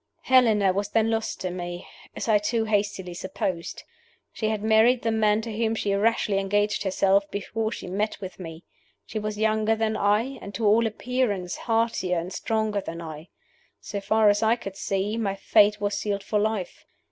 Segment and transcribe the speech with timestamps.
[0.23, 3.83] "Helena was then lost to me, as I too hastily supposed.
[4.33, 8.39] She had married the man to whom she rashly engaged herself before she met with
[8.39, 8.63] me.
[9.05, 13.27] He was younger than I, and, to all appearance, heartier and stronger than I.
[13.79, 16.83] So far as I could see, my fate was sealed for life.